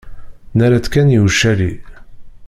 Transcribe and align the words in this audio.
Nerra-tt 0.57 0.89
kan 0.93 1.13
i 1.15 1.17
ucali. 1.25 1.71